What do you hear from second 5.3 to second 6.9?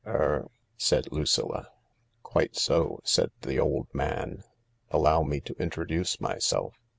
to introduce myself.